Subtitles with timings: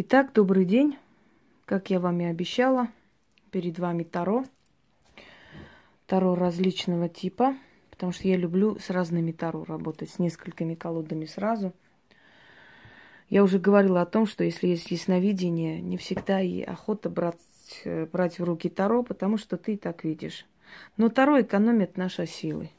[0.00, 0.96] Итак, добрый день.
[1.64, 2.86] Как я вам и обещала,
[3.50, 4.44] перед вами Таро.
[6.06, 7.56] Таро различного типа,
[7.90, 11.72] потому что я люблю с разными Таро работать, с несколькими колодами сразу.
[13.28, 17.36] Я уже говорила о том, что если есть ясновидение, не всегда и охота брать,
[17.82, 20.46] э, брать в руки Таро, потому что ты так видишь.
[20.96, 22.70] Но Таро экономит наши силы.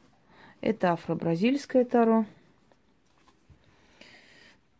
[0.62, 2.26] Это афро-бразильское Таро–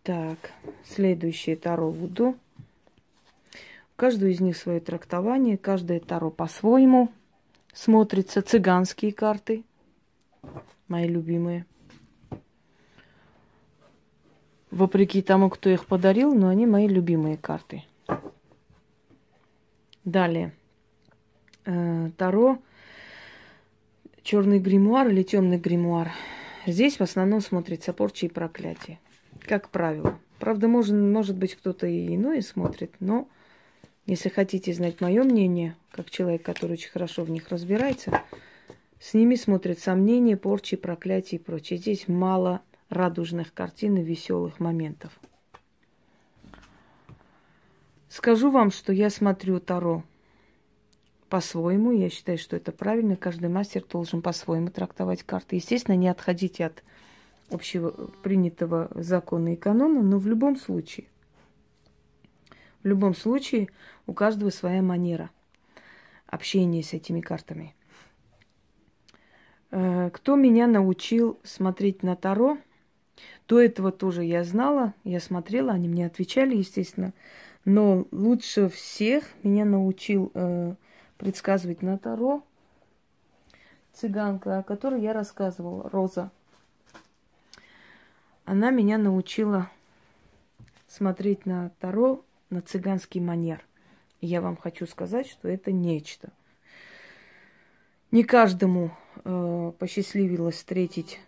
[0.10, 0.54] так,
[0.84, 2.36] следующее Таро Вуду.
[3.54, 7.12] У каждого из них свое трактование, каждое Таро по-своему
[7.74, 8.42] смотрится.
[8.42, 9.64] Цыганские карты,
[10.88, 11.68] мои любимые.
[14.72, 17.84] Вопреки тому, кто их подарил, но они мои любимые карты.
[20.06, 20.56] Далее.
[21.66, 22.58] Э, Таро
[24.24, 26.10] черный гримуар или темный гримуар.
[26.66, 28.98] Здесь в основном смотрится порча и проклятие
[29.50, 30.20] как правило.
[30.38, 33.28] Правда, может, может быть, кто-то и иное смотрит, но
[34.06, 38.22] если хотите знать мое мнение, как человек, который очень хорошо в них разбирается,
[39.00, 41.80] с ними смотрят сомнения, порчи, проклятия и прочее.
[41.80, 45.20] Здесь мало радужных картин и веселых моментов.
[48.08, 50.04] Скажу вам, что я смотрю Таро
[51.28, 51.92] по-своему.
[51.92, 53.16] Я считаю, что это правильно.
[53.16, 55.56] Каждый мастер должен по-своему трактовать карты.
[55.56, 56.84] Естественно, не отходите от
[57.52, 57.92] общего
[58.24, 61.08] принятого закона и канона, но в любом случае,
[62.84, 63.70] в любом случае
[64.08, 65.30] у каждого своя манера
[66.28, 67.76] общения с этими картами.
[69.72, 72.58] Э, кто меня научил смотреть на Таро?
[73.48, 77.14] До этого тоже я знала, я смотрела, они мне отвечали, естественно.
[77.66, 80.76] Но лучше всех меня научил э,
[81.18, 82.44] предсказывать на Таро
[83.94, 86.32] цыганка, о которой я рассказывала, Роза.
[88.50, 89.70] Она меня научила
[90.88, 93.64] смотреть на Таро на цыганский манер.
[94.22, 96.34] И я вам хочу сказать, что это нечто.
[98.10, 98.90] Не каждому
[99.24, 101.20] э, посчастливилось встретить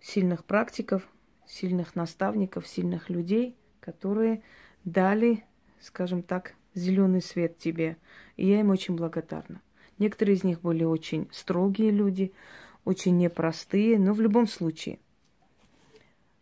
[0.00, 1.08] сильных практиков,
[1.46, 4.42] сильных наставников, сильных людей, которые
[4.82, 5.44] дали,
[5.78, 7.98] скажем так, зеленый свет тебе.
[8.36, 9.62] И я им очень благодарна.
[9.98, 12.32] Некоторые из них были очень строгие люди,
[12.84, 14.98] очень непростые, но в любом случае–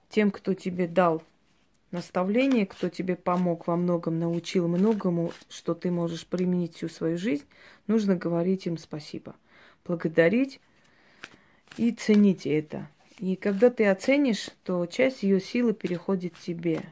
[0.09, 1.22] тем, кто тебе дал
[1.91, 7.44] наставление, кто тебе помог во многом, научил многому, что ты можешь применить всю свою жизнь,
[7.87, 9.34] нужно говорить им спасибо.
[9.84, 10.61] Благодарить
[11.77, 12.89] и ценить это.
[13.19, 16.83] И когда ты оценишь, то часть ее силы переходит тебе.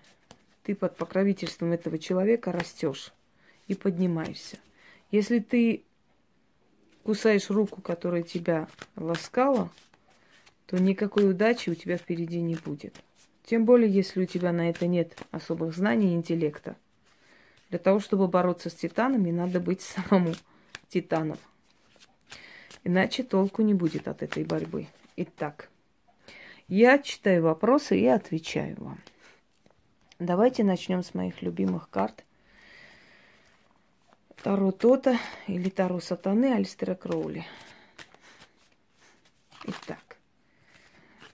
[0.63, 3.13] Ты под покровительством этого человека растешь
[3.69, 4.59] и поднимаешься.
[5.11, 5.83] Если ты
[7.03, 9.71] кусаешь руку, которая тебя ласкала,
[10.67, 12.95] то никакой удачи у тебя впереди не будет.
[13.45, 16.77] Тем более, если у тебя на это нет особых знаний и интеллекта.
[17.71, 20.35] Для того, чтобы бороться с титанами, надо быть самому
[20.89, 21.39] титаном.
[22.85, 24.89] Иначе толку не будет от этой борьбы.
[25.17, 25.71] Итак,
[26.69, 28.99] я читаю вопросы и отвечаю вам.
[30.19, 32.25] Давайте начнем с моих любимых карт.
[34.43, 37.47] Таро Тота или Таро Сатаны Альстера Кроули.
[39.65, 40.04] Итак.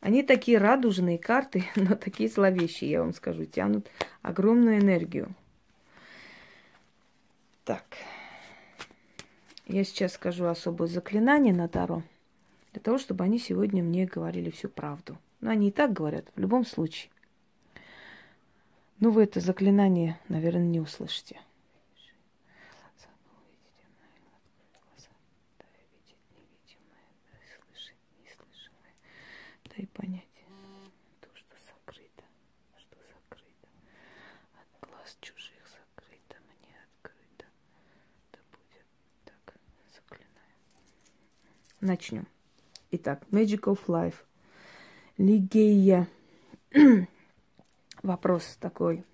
[0.00, 3.88] Они такие радужные карты, но такие зловещие, я вам скажу, тянут
[4.22, 5.34] огромную энергию.
[7.64, 7.84] Так.
[9.66, 12.02] Я сейчас скажу особое заклинание на Таро,
[12.72, 15.16] для того, чтобы они сегодня мне говорили всю правду.
[15.40, 17.10] Но они и так говорят, в любом случае.
[18.98, 21.40] Ну, вы это заклинание, наверное, не услышите.
[29.80, 30.28] дай понять
[31.20, 32.24] то, что сокрыто,
[32.76, 33.68] что закрыто,
[34.60, 37.46] от глаз чужих закрыто, мне открыто,
[38.32, 38.84] да будет
[39.24, 39.54] так,
[39.94, 40.54] заклинаю.
[41.80, 42.26] Начнем.
[42.90, 44.16] Итак, Magic of Life.
[45.16, 46.08] Лигея.
[48.02, 49.04] Вопрос такой.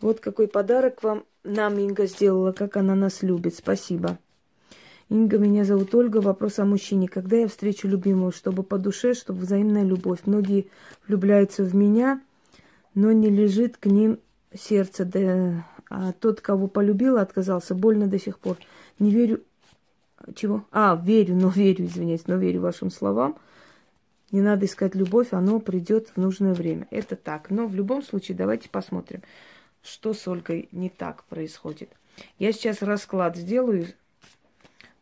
[0.00, 3.54] Вот какой подарок вам нам Инга сделала, как она нас любит.
[3.54, 4.18] Спасибо.
[5.10, 6.22] Инга, меня зовут Ольга.
[6.22, 7.08] Вопрос о мужчине.
[7.08, 10.20] Когда я встречу любимую, чтобы по душе, чтобы взаимная любовь?
[10.24, 10.68] Многие
[11.06, 12.22] влюбляются в меня,
[12.94, 14.18] но не лежит к ним
[14.54, 15.04] сердце.
[15.04, 17.74] Да, а тот, кого полюбила, отказался.
[17.74, 18.56] Больно до сих пор.
[18.98, 19.42] Не верю...
[20.34, 20.64] Чего?
[20.70, 23.36] А, верю, но верю, извиняюсь, но верю вашим словам.
[24.30, 26.86] Не надо искать любовь, оно придет в нужное время.
[26.90, 27.50] Это так.
[27.50, 29.22] Но в любом случае давайте посмотрим,
[29.82, 31.90] что с Ольгой не так происходит.
[32.38, 33.86] Я сейчас расклад сделаю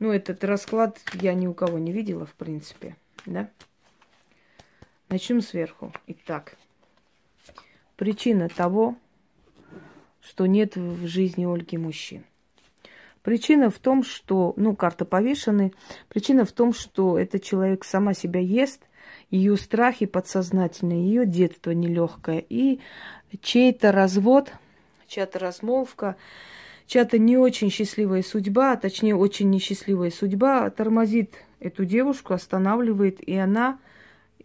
[0.01, 2.97] ну, этот расклад я ни у кого не видела, в принципе,
[3.27, 3.51] да?
[5.11, 5.93] Начнем сверху.
[6.07, 6.57] Итак,
[7.97, 8.97] причина того,
[10.23, 12.25] что нет в жизни Ольги мужчин.
[13.23, 15.73] Причина в том, что, ну, карта повешены.
[16.09, 18.83] Причина в том, что этот человек сама себя ест,
[19.31, 22.81] ее страхи подсознательные, ее детство нелегкое, и
[23.43, 24.53] чей-то развод,
[25.07, 26.17] чья-то размолвка,
[26.87, 33.37] чья-то не очень счастливая судьба, а точнее очень несчастливая судьба тормозит эту девушку, останавливает, и
[33.37, 33.79] она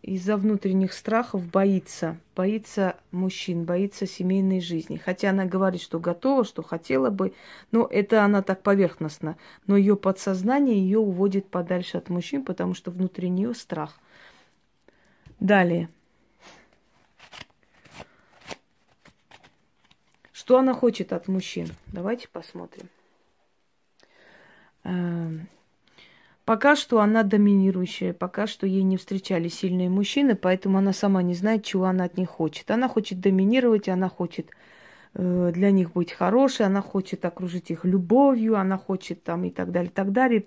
[0.06, 4.98] из-за внутренних страхов боится, боится мужчин, боится семейной жизни.
[4.98, 7.34] Хотя она говорит, что готова, что хотела бы,
[7.72, 9.36] но это она так поверхностно.
[9.66, 14.00] Но ее подсознание ее уводит подальше от мужчин, потому что внутри нее страх.
[15.40, 15.90] Далее.
[20.32, 21.70] Что она хочет от мужчин?
[21.88, 22.90] Давайте посмотрим.
[26.46, 31.34] Пока что она доминирующая, пока что ей не встречали сильные мужчины, поэтому она сама не
[31.34, 32.70] знает, чего она от них хочет.
[32.70, 34.52] Она хочет доминировать, она хочет
[35.16, 39.72] э, для них быть хорошей, она хочет окружить их любовью, она хочет там и так
[39.72, 40.46] далее, и так далее.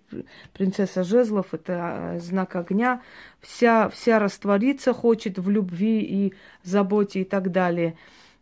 [0.52, 3.02] Принцесса Жезлов– это э, знак огня.
[3.40, 7.96] Вся, вся раствориться хочет в любви и заботе и так далее.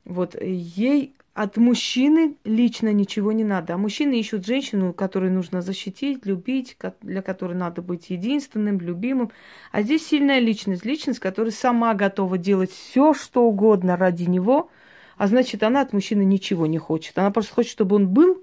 [0.04, 3.74] Вот ей от мужчины лично ничего не надо.
[3.74, 9.30] А мужчины ищут женщину, которую нужно защитить, любить, для которой надо быть единственным, любимым.
[9.70, 14.70] А здесь сильная личность, личность, которая сама готова делать все, что угодно ради него.
[15.18, 17.18] А значит, она от мужчины ничего не хочет.
[17.18, 18.42] Она просто хочет, чтобы он был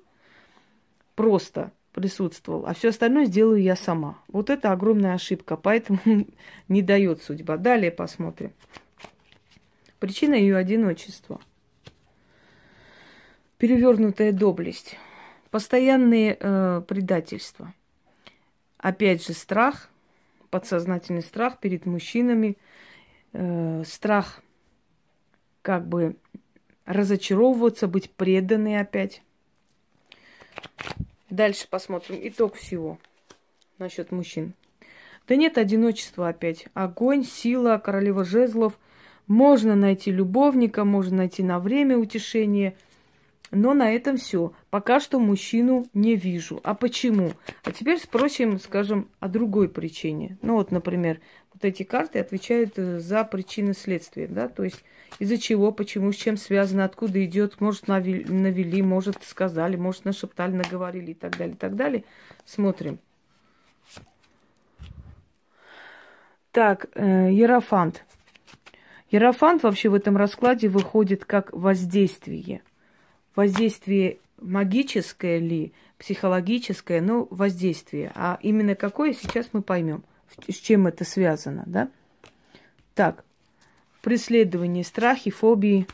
[1.15, 4.19] просто присутствовал, а все остальное сделаю я сама.
[4.27, 5.99] Вот это огромная ошибка, поэтому
[6.67, 7.57] не дает судьба.
[7.57, 8.51] Далее посмотрим.
[9.99, 11.41] Причина ее одиночества–
[13.63, 14.97] перевернутая доблесть,
[15.49, 17.73] постоянные э, предательства.
[18.77, 19.89] Опять же, страх,
[20.49, 22.57] подсознательный страх перед мужчинами,
[23.31, 24.41] э, страх
[25.61, 26.17] как бы
[26.83, 29.23] разочаровываться, быть преданной опять.
[31.29, 32.99] Дальше посмотрим итог всего
[33.77, 34.55] насчет мужчин.
[35.25, 36.67] Да нет одиночества опять.
[36.73, 38.77] Огонь, сила, королева жезлов.
[39.27, 42.75] Можно найти любовника, можно найти на время утешение–
[43.53, 44.53] но на этом все.
[44.69, 46.59] Пока что мужчину не вижу.
[46.63, 47.33] А почему?
[47.63, 50.37] А теперь спросим, скажем, о другой причине.
[50.41, 51.21] Ну вот, например,
[51.53, 54.83] вот эти карты отвечают э, за причины следствия, да, то есть
[55.19, 61.11] из-за чего, почему, с чем связано, откуда идет, может, навели, может, сказали, может, нашептали, наговорили
[61.11, 62.03] и так далее, и так далее.
[62.45, 62.97] Смотрим.
[66.51, 68.03] Так, э, Ерофант.
[69.11, 72.61] Ерофант вообще в этом раскладе выходит как воздействие–
[73.35, 78.11] воздействие магическое ли, психологическое, но воздействие.
[78.15, 80.03] А именно какое, сейчас мы поймем,
[80.47, 81.89] с чем это связано, да?
[82.93, 83.23] Так,
[84.01, 85.87] преследование, страхи, фобии.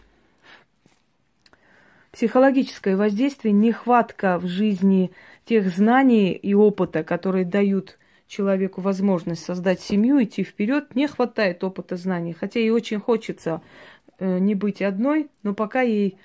[2.11, 5.11] Психологическое воздействие, нехватка в жизни
[5.45, 11.97] тех знаний и опыта, которые дают человеку возможность создать семью, идти вперед, не хватает опыта
[11.97, 12.33] знаний.
[12.33, 13.61] Хотя ей очень хочется
[14.17, 16.17] э, не быть одной, но пока ей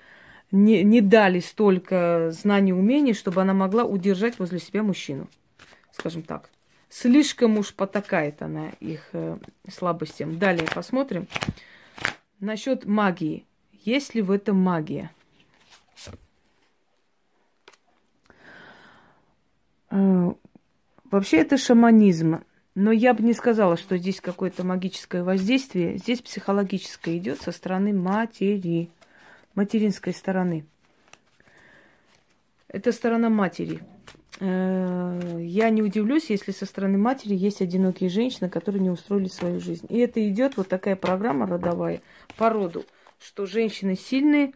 [0.51, 5.29] не, не дали столько знаний, умений, чтобы она могла удержать возле себя мужчину.
[5.93, 6.51] Скажем так.
[6.89, 9.37] Слишком уж потакает она их э,
[9.69, 10.39] слабостям.
[10.39, 11.27] Далее посмотрим.
[12.39, 13.47] Насчет магии.
[13.73, 15.11] Есть ли в этом магия?
[19.91, 20.33] Э,
[21.11, 22.45] вообще это шаманизм.
[22.75, 25.99] Но я бы не сказала, что здесь какое-то магическое воздействие.
[25.99, 28.91] Здесь психологическое идет со стороны матери
[29.55, 30.67] материнской стороны.
[32.69, 33.81] Это сторона матери.
[34.41, 39.61] Э, я не удивлюсь, если со стороны матери есть одинокие женщины, которые не устроили свою
[39.61, 39.87] жизнь.
[39.89, 42.01] И это идет вот такая программа родовая
[42.37, 42.85] по роду,
[43.21, 44.53] что женщины сильные,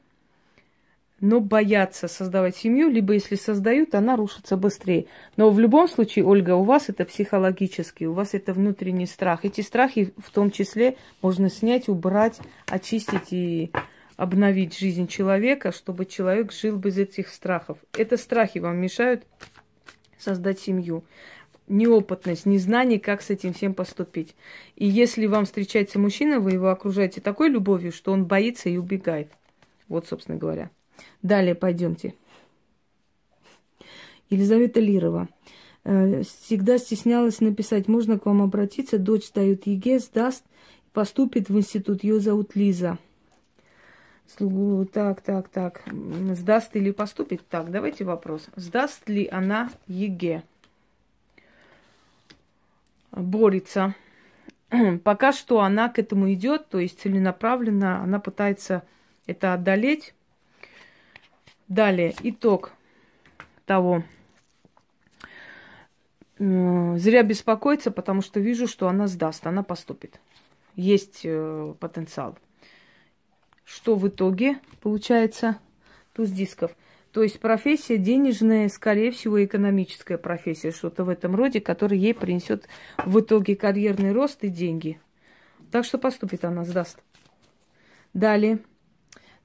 [1.21, 5.07] но боятся создавать семью, либо если создают, она рушится быстрее.
[5.37, 9.45] Но в любом случае, Ольга, у вас это психологически, у вас это внутренний страх.
[9.45, 13.73] Эти страхи в том числе можно снять, убрать, очистить и
[14.19, 17.79] обновить жизнь человека, чтобы человек жил без этих страхов.
[17.97, 19.25] Это страхи вам мешают
[20.19, 21.05] создать семью.
[21.69, 24.35] Неопытность, незнание, как с этим всем поступить.
[24.75, 29.31] И если вам встречается мужчина, вы его окружаете такой любовью, что он боится и убегает.
[29.87, 30.71] Вот, собственно говоря.
[31.23, 32.15] Далее пойдемте.
[34.31, 35.29] Елизавета Лирова.
[35.85, 40.45] Э, всегда стеснялась написать, можно к вам обратиться, дочь дает ЕГЭ, сдаст,
[40.93, 42.99] поступит в институт, ее зовут Лиза.
[44.37, 45.83] Слугу, так, так, так.
[46.33, 47.47] Сдаст или поступит?
[47.49, 48.49] Так, давайте вопрос.
[48.57, 50.43] Сдаст ли она ЕГЭ?
[53.11, 53.95] Борется.
[55.05, 58.83] Пока что она к этому идет, то есть целенаправленно она пытается
[59.27, 60.15] это одолеть.
[61.69, 62.73] Далее, итог
[63.65, 64.03] того.
[66.39, 70.21] Зря беспокоиться, потому что вижу, что она сдаст, она поступит.
[70.77, 72.39] Есть э, потенциал.
[73.69, 75.59] Что в итоге получается?
[76.15, 76.75] Туз дисков.
[77.13, 82.67] То есть профессия денежная, скорее всего, экономическая профессия, что-то в этом роде, которая ей принесет
[83.05, 84.99] в итоге карьерный рост и деньги.
[85.71, 86.99] Так что поступит она, сдаст.
[88.15, 88.61] Далее.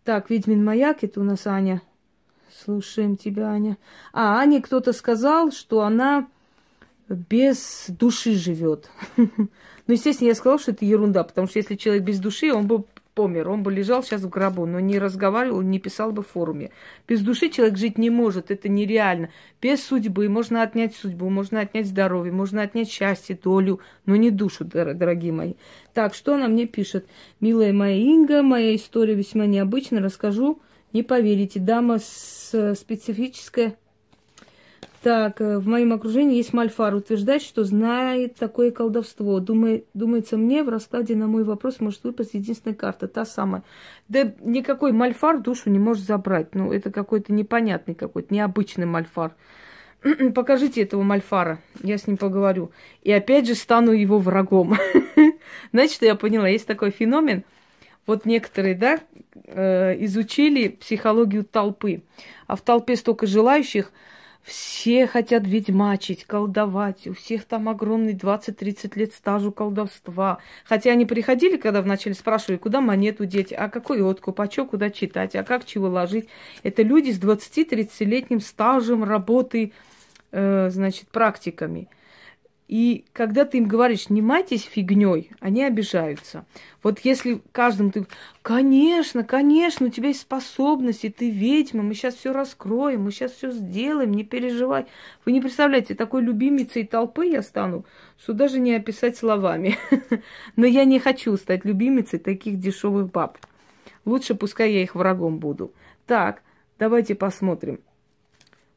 [0.05, 1.81] Так, Ведьмин маяк, это у нас Аня.
[2.63, 3.77] Слушаем тебя, Аня.
[4.13, 6.29] А, Ане кто-то сказал, что она
[7.09, 8.89] без души живет.
[9.85, 12.85] Ну, естественно, я сказала, что это ерунда, потому что если человек без души, он бы
[13.13, 16.71] помер, он бы лежал сейчас в гробу, но не разговаривал, не писал бы в форуме.
[17.07, 19.29] Без души человек жить не может, это нереально.
[19.61, 24.65] Без судьбы можно отнять судьбу, можно отнять здоровье, можно отнять счастье, долю, но не душу,
[24.65, 25.53] дорогие мои.
[25.93, 27.07] Так, что она мне пишет?
[27.39, 31.59] Милая моя Инга, моя история весьма необычная, расскажу, не поверите.
[31.59, 33.75] Дама с специфическая
[35.03, 39.41] так, э, в моем окружении есть Мальфар, утверждает, что знает такое колдовство.
[39.41, 43.63] Думает, думается мне, в раскладе на мой вопрос может выпасть единственная карта, та самая.
[44.07, 46.55] Да никакой Мальфар душу не может забрать.
[46.55, 49.35] Ну, это какой-то непонятный какой-то, необычный Мальфар.
[50.33, 52.71] Покажите этого Мальфара, я с ним поговорю.
[53.01, 54.77] И опять же стану его врагом.
[55.73, 56.47] Что я поняла?
[56.47, 57.43] Есть такой феномен.
[58.07, 58.99] Вот некоторые, да,
[59.47, 62.03] э, изучили психологию толпы.
[62.47, 63.91] А в толпе столько желающих–
[64.43, 67.07] все хотят ведьмачить, колдовать.
[67.07, 70.39] У всех там огромный 20-30 лет стажу колдовства.
[70.65, 74.89] Хотя они приходили, когда вначале спрашивали, куда монету деть, а какой откуп, а что куда
[74.89, 76.27] читать, а как чего ложить.
[76.61, 79.71] Это люди с 20-30-летним стажем работы,
[80.31, 81.87] э, значит, практиками.
[82.67, 86.45] И когда ты им говоришь, не майтесь фигней, они обижаются.
[86.81, 88.07] Вот если каждому ты,
[88.41, 93.51] конечно, конечно, у тебя есть способности, ты ведьма, мы сейчас все раскроем, мы сейчас все
[93.51, 94.85] сделаем, не переживай.
[95.25, 97.85] Вы не представляете, такой любимицей толпы я стану,
[98.17, 99.77] что даже не описать словами.
[100.55, 103.37] Но я не хочу стать любимицей таких дешевых баб.
[104.05, 105.73] Лучше пускай я их врагом буду.
[106.05, 106.41] Так,
[106.79, 107.81] давайте посмотрим.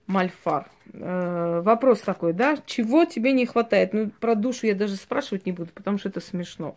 [0.07, 0.71] Мальфар.
[0.93, 2.59] Э, вопрос такой, да?
[2.67, 3.93] Чего тебе не хватает?
[3.93, 6.77] Ну, про душу я даже спрашивать не буду, потому что это смешно.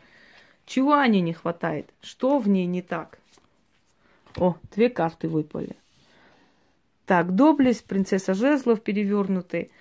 [0.66, 1.90] Чего Ане не хватает?
[2.02, 3.20] Что в ней не так?
[4.36, 5.76] О, две карты выпали.
[7.06, 9.72] Так, доблесть, принцесса жезлов перевернутый.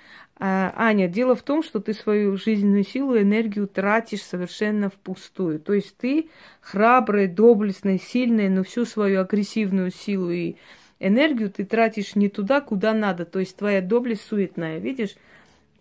[0.41, 5.59] А, Аня, дело в том, что ты свою жизненную силу, энергию тратишь совершенно впустую.
[5.59, 10.57] То есть ты храбрая, доблестная, сильная, но всю свою агрессивную силу и
[11.01, 13.25] энергию ты тратишь не туда, куда надо.
[13.25, 15.17] То есть твоя доблесть суетная, видишь,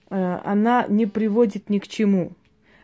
[0.09, 2.33] э, она не приводит ни к чему.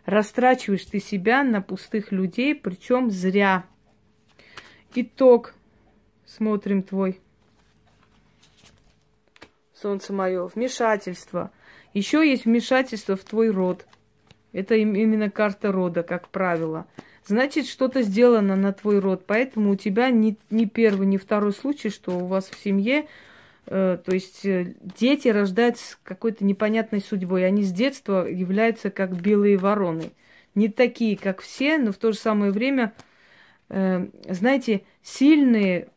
[0.06, 3.66] Растрачиваешь ты себя на пустых людей, причем зря.
[4.96, 5.54] Итог.
[6.26, 7.20] Смотрим твой.
[9.74, 10.48] Солнце мое.
[10.48, 11.52] Вмешательство.
[11.94, 13.86] Еще есть вмешательство в твой род.
[14.52, 16.88] Это именно карта рода, как правило
[17.26, 19.24] значит, что-то сделано на твой род.
[19.26, 23.08] Поэтому у тебя не, не первый, не второй случай, что у вас в семье,
[23.66, 27.46] э, то есть э, дети рождаются с какой-то непонятной судьбой.
[27.46, 30.12] Они с детства являются как белые вороны.
[30.56, 32.94] Не такие, как все, но в то же самое время,
[33.70, 35.88] э, знаете, сильные,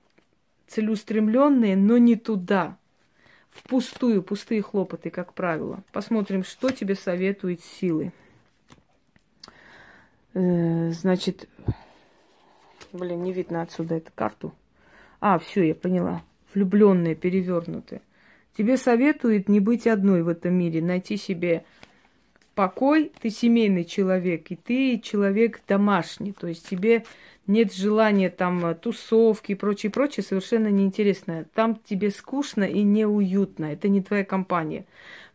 [0.66, 2.78] целеустремленные, но не туда.
[3.50, 5.82] Впустую, пустые хлопоты, как правило.
[5.92, 8.12] Посмотрим, что тебе советуют силы.
[10.36, 11.48] Э, значит,
[12.92, 14.52] блин, не видно отсюда эту карту.
[15.18, 16.22] А, все, я поняла.
[16.52, 18.02] Влюбленные, перевернутые.
[18.56, 21.64] Тебе советуют не быть одной в этом мире, найти себе
[22.54, 23.12] покой.
[23.18, 26.32] Ты семейный человек, и ты человек домашний.
[26.32, 27.06] То есть тебе
[27.46, 31.46] нет желания там тусовки и прочее, прочее, совершенно неинтересно.
[31.54, 33.72] Там тебе скучно и неуютно.
[33.72, 34.84] Это не твоя компания.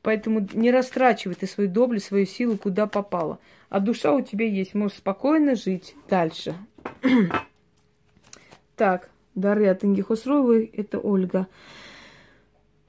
[0.01, 3.39] Поэтому не растрачивай ты свою доблесть, свою силу, куда попало
[3.71, 6.55] а душа у тебя есть, можешь спокойно жить дальше.
[8.75, 11.47] так, дары от Инги Хосровой, это Ольга.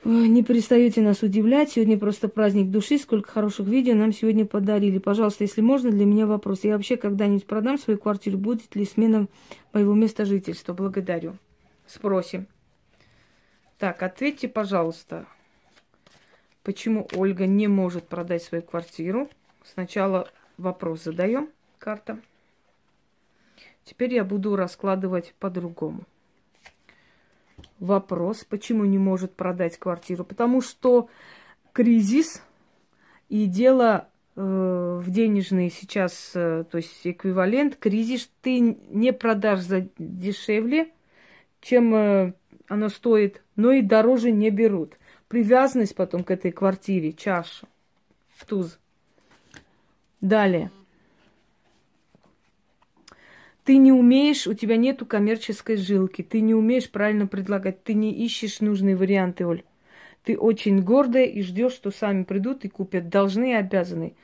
[0.03, 1.71] Не перестаете нас удивлять.
[1.71, 2.99] Сегодня просто праздник души.
[2.99, 4.99] Сколько хороших видео нам сегодня подарили.
[4.99, 6.65] Пожалуйста, если можно, для меня вопрос.
[6.65, 8.37] Я вообще когда-нибудь продам свою квартиру?
[8.37, 9.29] Будет ли смена
[9.73, 10.73] моего места жительства?
[10.73, 11.37] Благодарю.
[11.87, 12.49] Спросим.
[13.79, 15.29] Так, ответьте, пожалуйста,
[16.63, 19.29] почему Ольга не может продать свою квартиру?
[19.65, 20.29] Сначала
[20.59, 22.19] вопрос задаем, карта.
[23.85, 26.05] Теперь я буду раскладывать по-другому.
[27.79, 30.25] Вопрос, почему не может продать квартиру?
[30.25, 31.09] Потому что
[31.73, 32.43] кризис
[33.29, 39.89] и дело э, в денежные сейчас, э, то есть эквивалент, кризис ты не продашь за
[39.99, 40.91] дешевле,
[41.61, 42.33] чем э,
[42.69, 44.95] оно стоит, но и дороже не берут.
[45.33, 47.67] Привязанность потом к этой квартире, чаша,
[48.47, 48.79] туз.
[50.21, 50.71] Далее.
[53.65, 58.13] Ты не умеешь, у тебя нету коммерческой жилки, ты не умеешь правильно предлагать, ты не
[58.13, 59.65] ищешь нужные варианты, Оль.
[60.23, 63.09] Ты очень гордая и ждешь, что сами придут и купят.
[63.09, 64.15] Должны и обязаны.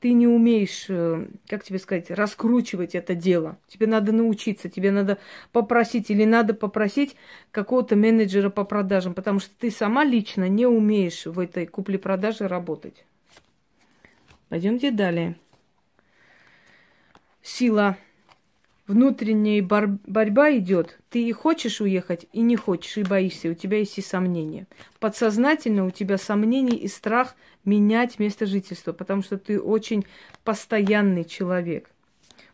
[0.00, 3.58] Ты не умеешь, э, как тебе сказать, раскручивать это дело.
[3.66, 5.18] Тебе надо научиться, тебе надо
[5.52, 7.16] попросить или надо попросить
[7.50, 13.04] какого-то менеджера по продажам, потому что ты сама лично не умеешь в этой купле-продаже работать.
[14.48, 15.36] Пойдемте далее.
[17.42, 17.96] Сила
[18.86, 20.98] внутренняя бор- борьба идет.
[21.10, 23.48] Ты и хочешь уехать, и не хочешь, и боишься.
[23.48, 24.66] У тебя есть и сомнения.
[25.00, 30.06] Подсознательно у тебя сомнения и страх менять место жительства, потому что ты очень
[30.44, 31.90] постоянный человек.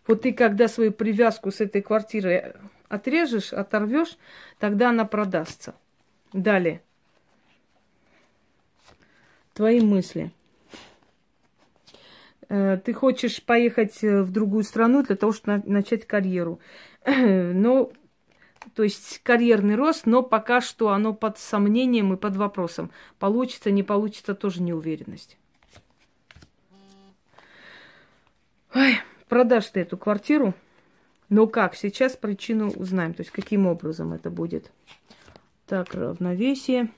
[0.07, 2.55] Вот ты, когда свою привязку с этой квартирой
[2.89, 4.17] отрежешь, оторвешь,
[4.59, 5.75] тогда она продастся.
[6.33, 6.83] Далее.
[9.55, 10.42] Твои мысли– Э,
[12.85, 16.61] ты хочешь поехать э, в другую страну для того, чтобы начать карьеру.
[17.07, 17.91] Но,
[18.75, 22.91] то есть карьерный рост, но пока что оно под сомнением и под вопросом.
[23.19, 25.39] Получится, не получится, тоже неуверенность.
[28.75, 30.55] Ой, продашь ты эту квартиру,
[31.31, 31.75] но как?
[31.75, 34.71] Сейчас причину узнаем, то есть каким образом это будет.
[35.67, 36.91] Так, равновесие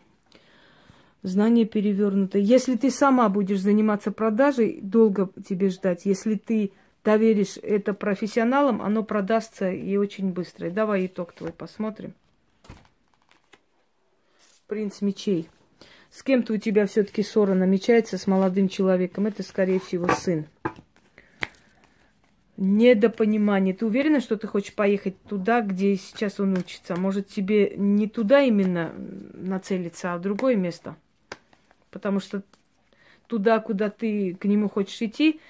[1.25, 2.39] знание перевернуто.
[2.39, 6.05] Если ты сама будешь заниматься продажей, долго тебе ждать.
[6.05, 6.71] Если ты
[7.03, 10.71] доверишь это профессионалам, оно продастся и очень быстро.
[10.71, 12.15] Давай итог твой посмотрим.
[14.69, 15.49] Принц мечей.
[16.11, 19.27] С кем-то у тебя все-таки ссора намечается с молодым человеком.
[19.27, 20.47] Это, скорее всего, сын.
[22.57, 23.75] Недопонимание.
[23.75, 26.97] Ты уверена, что ты хочешь поехать туда, где сейчас он учится?
[26.97, 30.97] Может, тебе не туда именно нацелиться, а в другое место?
[31.95, 32.43] Потому что
[33.29, 35.41] туда, куда ты к нему хочешь идти,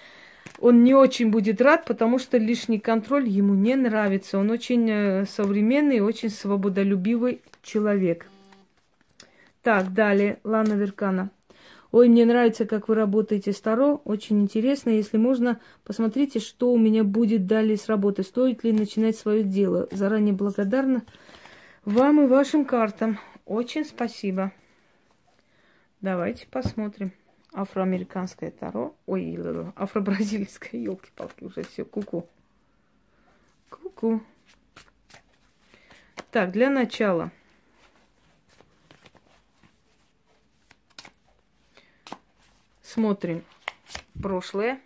[0.61, 4.39] он не очень будет рад, потому что лишний контроль ему не нравится.
[4.39, 8.27] Он очень э, современный, очень свободолюбивый человек.
[9.63, 11.31] Так, далее, Лана Веркана.
[11.91, 14.91] Ой, мне нравится, как вы работаете старо, очень интересно.
[14.91, 18.23] Если можно, посмотрите, что у меня будет далее с работы.
[18.23, 19.89] Стоит ли начинать свое дело?
[19.91, 21.05] Заранее благодарна
[21.85, 23.19] вам и вашим картам.
[23.47, 24.53] Очень спасибо.
[26.05, 27.13] Давайте посмотрим.
[27.55, 28.95] Афроамериканское таро.
[29.07, 29.39] Ой,
[29.75, 32.29] афро-бразильское, елки-палки, уже все, куку.
[33.71, 34.21] Ку-ку.
[36.31, 37.31] Так, для начала.
[42.83, 43.43] Смотрим
[44.21, 44.81] прошлое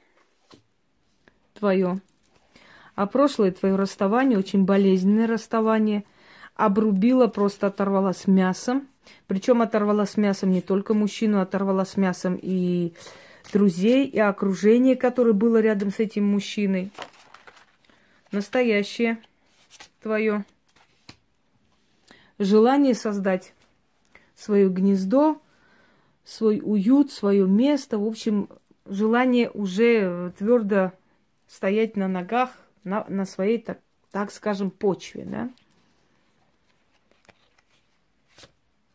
[1.54, 2.00] твое.
[2.94, 6.04] А прошлое твое расставание, очень болезненное расставание,
[6.54, 8.86] обрубило, просто оторвало с мясом
[9.26, 12.92] причем оторвала с мясом не только мужчину, оторвала с мясом и
[13.52, 16.90] друзей, и окружение, которое было рядом с этим мужчиной.
[18.30, 19.18] Настоящее
[20.02, 20.44] твое
[22.38, 23.54] желание создать
[24.36, 25.40] свое гнездо,
[26.24, 27.98] свой уют, свое место.
[27.98, 28.48] В общем,
[28.86, 30.92] желание уже твердо
[31.46, 32.50] стоять на ногах,
[32.84, 35.50] на, на своей, так, так скажем, почве, да.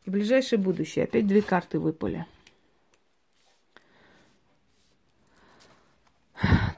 [0.06, 1.06] И ближайшее будущее.
[1.06, 2.26] Опять две карты выпали.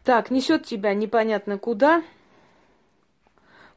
[0.04, 2.04] Так, несет тебя непонятно куда.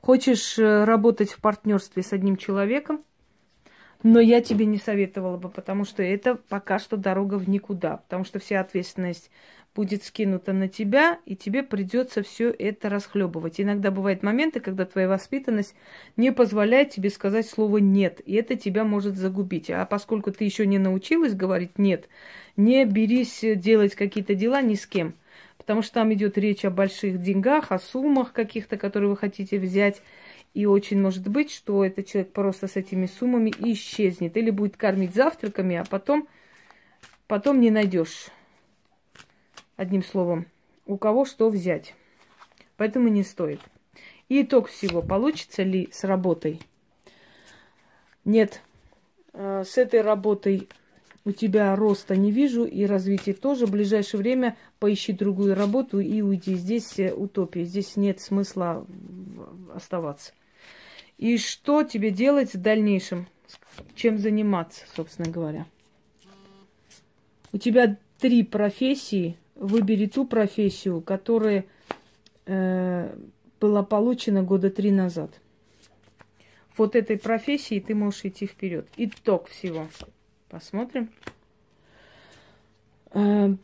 [0.02, 3.02] Хочешь э, работать в партнерстве с одним человеком,
[4.02, 8.24] но я тебе не советовала бы, потому что это пока что дорога в никуда, потому
[8.24, 9.30] что вся ответственность
[9.78, 13.60] будет скинута на тебя, и тебе придется все это расхлебывать.
[13.60, 15.76] Иногда бывают моменты, когда твоя воспитанность
[16.16, 19.70] не позволяет тебе сказать слово нет, и это тебя может загубить.
[19.70, 22.08] А поскольку ты еще не научилась говорить нет,
[22.56, 25.14] не берись делать какие-то дела ни с кем,
[25.58, 30.02] потому что там идет речь о больших деньгах, о суммах каких-то, которые вы хотите взять.
[30.54, 34.36] И очень может быть, что этот человек просто с этими суммами исчезнет.
[34.36, 36.26] Или будет кормить завтраками, а потом,
[37.28, 38.32] потом не найдешь
[39.78, 40.48] Одним словом,
[40.86, 41.94] у кого что взять.
[42.76, 43.60] Поэтому не стоит.
[44.28, 46.60] И итог всего, получится ли с работой?
[48.24, 48.60] Нет,
[49.34, 50.68] э, с этой работой
[51.24, 53.66] у тебя роста не вижу и развития тоже.
[53.66, 56.56] В ближайшее время поищи другую работу и уйди.
[56.56, 58.84] Здесь э, утопия, здесь нет смысла
[59.72, 60.32] оставаться.
[61.18, 63.28] И что тебе делать в дальнейшем?
[63.94, 65.66] Чем заниматься, собственно говоря?
[67.52, 71.66] У тебя три профессии– выбери ту профессию, которая
[72.46, 73.14] э,
[73.60, 75.30] была получена года три назад.
[76.76, 78.88] вот этой профессии, ты можешь идти вперед.
[78.96, 79.88] Итог всего.
[80.48, 81.10] Посмотрим.
[83.12, 83.54] Э,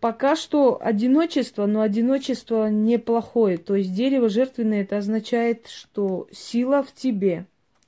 [0.00, 3.58] пока что одиночество, но одиночество неплохое.
[3.58, 7.46] То есть дерево жертвенное, это означает, что сила в тебе.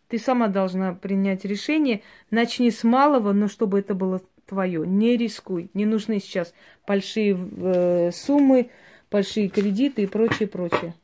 [0.08, 2.02] Ты сама должна принять решение.
[2.30, 4.86] Начни с малого, но чтобы это было твое.
[4.86, 5.70] Не рискуй.
[5.74, 6.52] Не нужны сейчас
[6.86, 8.70] большие э, суммы,
[9.10, 10.94] большие кредиты и прочее, прочее.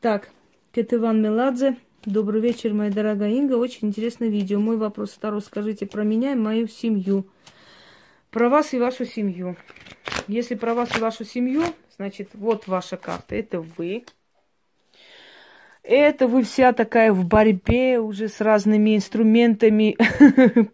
[0.00, 0.28] Так,
[0.72, 1.76] Кетыван Меладзе.
[2.04, 3.54] Добрый вечер, моя дорогая Инга.
[3.54, 4.58] Очень интересное видео.
[4.58, 5.40] Мой вопрос второй.
[5.40, 7.28] Скажите про меня и мою семью.
[8.30, 9.56] Про вас и вашу семью.
[10.26, 11.62] Если про вас и вашу семью,
[11.96, 13.36] значит, вот ваша карта.
[13.36, 14.04] Это вы.
[15.82, 19.96] Это вы вся такая в борьбе уже с разными инструментами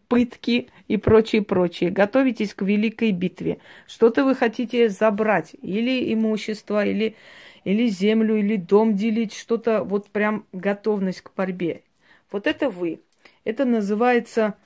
[0.09, 1.91] пытки и прочее, прочее.
[1.91, 3.59] Готовитесь к великой битве.
[3.87, 5.57] Что-то вы хотите забрать.
[5.63, 7.17] Или имущество, или,
[7.65, 9.35] или землю, или дом делить.
[9.35, 11.83] Что-то вот прям готовность к борьбе.
[12.31, 13.01] Вот это вы.
[13.45, 14.57] Это называется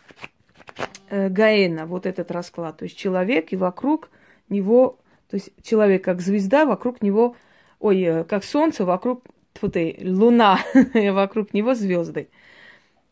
[1.08, 2.78] э, Гаэна, вот этот расклад.
[2.78, 4.10] То есть человек и вокруг
[4.48, 4.98] него,
[5.30, 7.36] то есть человек как звезда, вокруг него,
[7.78, 9.22] ой, э, как солнце, вокруг
[9.54, 10.58] тьфу ты, луна,
[10.94, 12.28] вокруг него звезды.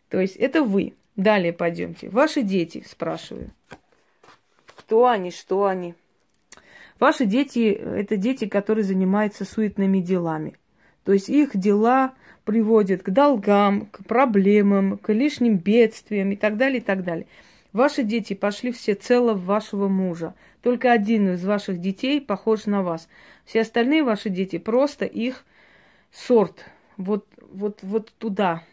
[0.09, 0.95] То есть это вы.
[1.17, 2.09] Далее пойдемте.
[2.09, 3.51] Ваши дети, спрашиваю.
[4.67, 5.95] Кто они, что они?
[6.99, 10.55] Ваши дети– это дети, которые занимаются суетными делами.
[11.05, 16.79] То есть их дела приводят к долгам, к проблемам, к лишним бедствиям и так далее,
[16.79, 17.27] и так далее.
[17.73, 20.35] Ваши дети пошли все цело в вашего мужа.
[20.63, 23.09] Только один из ваших детей похож на вас.
[23.45, 25.45] Все остальные ваши дети просто их
[26.13, 26.65] сорт.
[26.97, 28.65] Вот, вот, вот туда.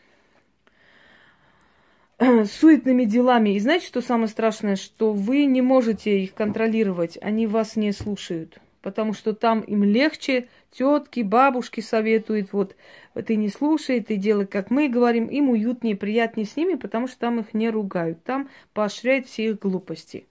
[2.19, 3.56] Суетными делами.
[3.56, 4.76] И знаете, что самое страшное?
[4.76, 7.17] Что вы не можете их контролировать.
[7.21, 12.78] Они вас не слушают потому что там им легче, тетки, бабушки советуют, вот,
[13.13, 17.19] ты не слушай, ты делай, как мы говорим, им уютнее, приятнее с ними, потому что
[17.19, 20.26] там их не ругают, там поощряют все их глупости.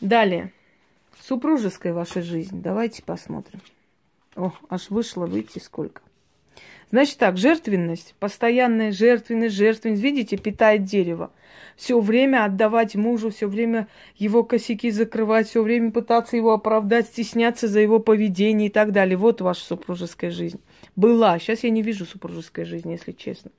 [0.00, 0.52] Далее.
[1.20, 2.60] Супружеская ваша жизнь.
[2.60, 3.60] Давайте посмотрим.
[4.36, 6.02] О, аж вышло, выйти сколько.
[6.90, 11.32] Значит так, жертвенность, постоянная жертвенность, жертвенность, видите, питает дерево.
[11.74, 17.66] Все время отдавать мужу, все время его косяки закрывать, все время пытаться его оправдать, стесняться
[17.66, 19.16] за его поведение и так далее.
[19.16, 20.60] Вот ваша супружеская жизнь.
[20.94, 21.38] Была.
[21.38, 23.50] Сейчас я не вижу супружеской жизни, если честно.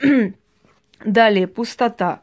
[1.04, 2.20] Далее, пустота.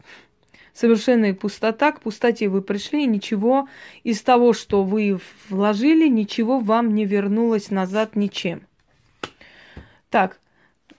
[0.76, 1.94] Совершенная пустота.
[1.94, 3.70] К пустоте вы пришли, и ничего
[4.04, 8.68] из того, что вы вложили, ничего вам не вернулось назад ничем.
[10.10, 10.38] Так,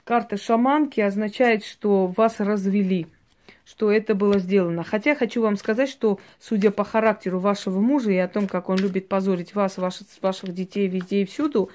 [0.03, 3.05] карта шаманки означает, что вас развели,
[3.65, 4.83] что это было сделано.
[4.83, 8.79] Хотя хочу вам сказать, что судя по характеру вашего мужа и о том, как он
[8.79, 11.69] любит позорить вас, ваших, ваших детей везде и всюду,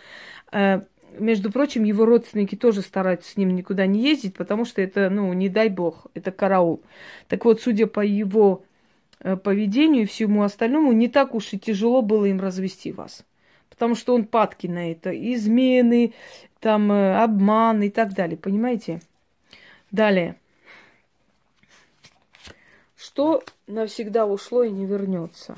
[0.51, 0.81] э,
[1.19, 5.33] между прочим, его родственники тоже стараются с ним никуда не ездить, потому что это, ну,
[5.33, 6.83] не дай бог, это караул.
[7.29, 8.65] Так вот, судя по его
[9.21, 13.25] э, поведению и всему остальному, не так уж и тяжело было им развести вас.
[13.69, 15.11] Потому что он падки на это.
[15.11, 16.15] Измены,
[16.61, 19.01] там э, обман и так далее, понимаете?
[19.91, 20.37] Далее.
[22.97, 25.57] Что навсегда ушло и не вернется?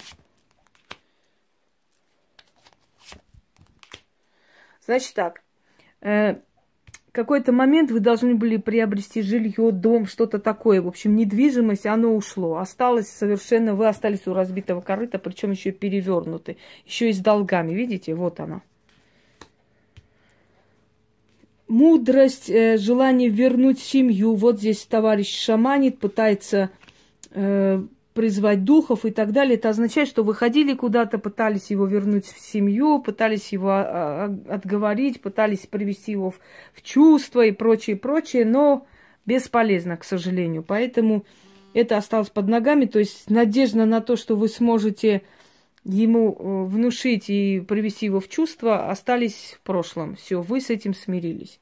[4.86, 5.43] Значит так,
[7.14, 10.82] какой-то момент вы должны были приобрести жилье, дом, что-то такое.
[10.82, 12.56] В общем, недвижимость, оно ушло.
[12.56, 17.72] Осталось совершенно, вы остались у разбитого корыта, причем еще перевернуты, еще и с долгами.
[17.72, 18.62] Видите, вот она
[21.68, 24.34] мудрость, э, желание вернуть семью.
[24.34, 26.70] Вот здесь товарищ шаманит, пытается
[27.30, 27.82] э,
[28.14, 29.56] призвать духов и так далее.
[29.56, 33.84] Это означает, что выходили куда-то, пытались его вернуть в семью, пытались его а,
[34.48, 36.38] а, отговорить, пытались привести его в,
[36.72, 38.86] в чувство и прочее, прочее, но
[39.26, 40.62] бесполезно, к сожалению.
[40.62, 41.24] Поэтому
[41.74, 42.86] это осталось под ногами.
[42.86, 45.22] То есть надежда на то, что вы сможете
[45.84, 50.14] ему э, внушить и привести его в чувство, остались в прошлом.
[50.14, 51.60] Все, вы с этим смирились.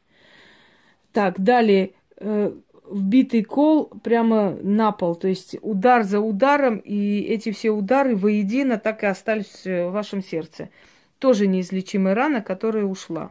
[1.12, 2.52] Так, далее э,
[2.88, 8.78] вбитый кол прямо на пол, то есть удар за ударом, и эти все удары воедино
[8.78, 10.70] так и остались в вашем сердце.
[11.18, 13.30] Тоже неизлечимая рана, которая ушла.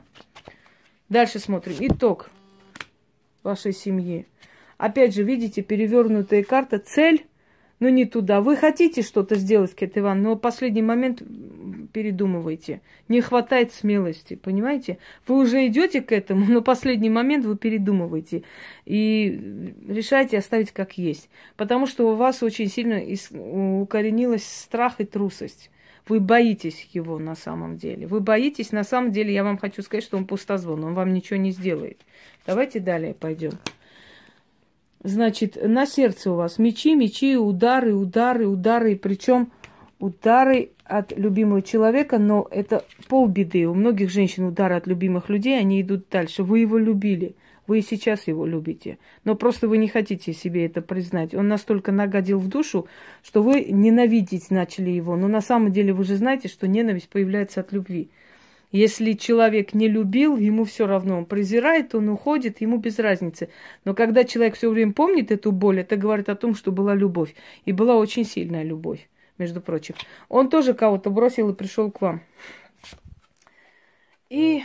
[1.10, 1.76] Дальше смотрим.
[1.80, 2.30] Итог
[3.44, 4.26] вашей семьи.
[4.78, 6.80] Опять же, видите, перевернутая карта.
[6.80, 7.26] Цель
[7.82, 8.42] но не туда.
[8.42, 11.24] Вы хотите что-то сделать, Кет Иван, но в последний момент
[11.91, 12.82] передумываете.
[13.08, 14.97] Не хватает смелости, понимаете?
[15.27, 18.43] Вы уже идете к этому, но последний момент вы передумываете
[18.86, 21.30] и решаете оставить как есть.
[21.58, 23.01] Потому что у вас очень сильно
[23.82, 25.69] укоренилась страх и трусость.
[26.08, 28.08] Вы боитесь его на самом деле.
[28.08, 31.38] Вы боитесь, на самом деле, я вам хочу сказать, что он пустозвон, он вам ничего
[31.38, 32.01] не сделает.
[32.45, 33.51] Давайте далее пойдем.
[35.04, 38.95] Значит, на сердце у вас мечи, мечи, удары, удары, удары.
[38.95, 39.51] Причем
[40.02, 43.66] удары от любимого человека, но это полбеды.
[43.68, 46.44] У многих женщин удары от любимых людей, они идут дальше.
[46.44, 47.36] Вы его любили.
[47.68, 48.98] Вы и сейчас его любите.
[49.24, 51.34] Но просто вы не хотите себе это признать.
[51.34, 52.88] Он настолько нагадил в душу,
[53.24, 55.16] что вы ненавидеть начали его.
[55.16, 58.10] Но на самом деле вы же знаете, что ненависть появляется от любви.
[58.72, 63.50] Если человек не любил, ему все равно, он презирает, он уходит, ему без разницы.
[63.84, 67.36] Но когда человек все время помнит эту боль, это говорит о том, что была любовь.
[67.66, 69.96] И была очень сильная любовь, между прочим.
[70.30, 72.22] Он тоже кого-то бросил и пришел к вам.
[74.30, 74.63] И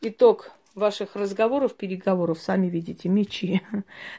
[0.00, 3.62] итог ваших разговоров, переговоров, сами видите, мечи.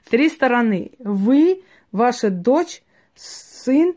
[0.10, 0.92] Три стороны.
[1.00, 2.84] Вы, ваша дочь,
[3.16, 3.96] сын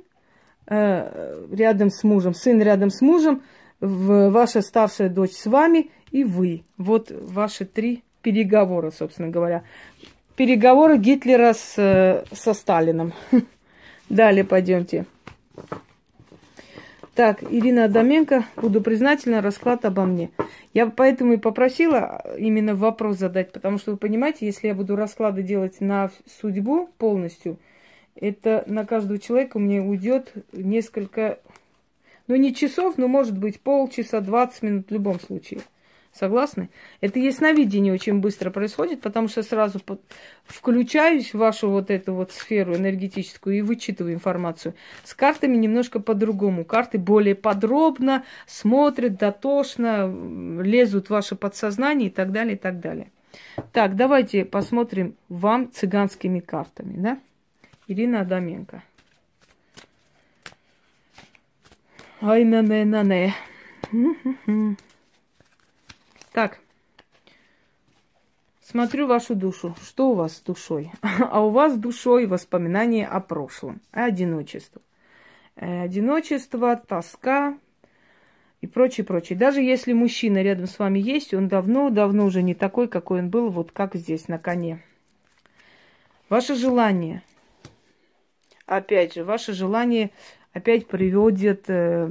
[0.66, 3.42] э, рядом с мужем, сын рядом с мужем,
[3.80, 6.64] в, ваша старшая дочь с вами и вы.
[6.78, 9.64] Вот ваши три переговора, собственно говоря.
[10.36, 13.12] Переговоры Гитлера с, э, со Сталином.
[14.08, 15.06] Далее пойдемте.
[17.14, 20.30] Так, Ирина Адаменко, буду признательна, расклад обо мне.
[20.72, 25.42] Я поэтому и попросила именно вопрос задать, потому что вы понимаете, если я буду расклады
[25.42, 26.10] делать на
[26.40, 27.58] судьбу полностью,
[28.14, 31.38] это на каждого человека мне уйдет несколько
[32.28, 35.60] ну, не часов, но, может быть, полчаса, 20 минут в любом случае.
[36.12, 36.68] Согласны?
[37.00, 39.80] Это ясновидение очень быстро происходит, потому что сразу
[40.44, 44.74] включаюсь в вашу вот эту вот сферу энергетическую и вычитываю информацию.
[45.04, 46.66] С картами немножко по-другому.
[46.66, 50.06] Карты более подробно смотрят, дотошно,
[50.62, 53.10] лезут в ваше подсознание и так далее, и так далее.
[53.72, 57.18] Так, давайте посмотрим вам цыганскими картами, да?
[57.88, 58.82] Ирина Адаменко.
[62.20, 63.34] Ай, на на не.
[66.32, 66.58] Так.
[68.62, 69.74] Смотрю вашу душу.
[69.82, 70.90] Что у вас с душой?
[71.02, 74.80] А у вас душой воспоминания о прошлом, одиночество.
[75.56, 77.58] Э, одиночество, тоска
[78.62, 79.38] и прочее, прочее.
[79.38, 83.50] Даже если мужчина рядом с вами есть, он давно-давно уже не такой, какой он был,
[83.50, 84.82] вот как здесь, на коне.
[86.30, 87.22] Ваше желание.
[88.64, 90.12] Опять же, ваше желание
[90.54, 92.08] опять приводит, э,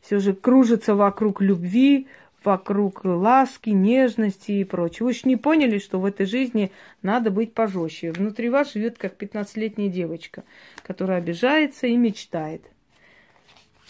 [0.00, 2.06] все же кружится вокруг любви,
[2.44, 5.06] вокруг ласки, нежности и прочего.
[5.06, 6.70] Вы же не поняли, что в этой жизни
[7.02, 8.12] надо быть пожестче.
[8.12, 10.44] Внутри вас живет как 15-летняя девочка,
[10.82, 12.62] которая обижается и мечтает.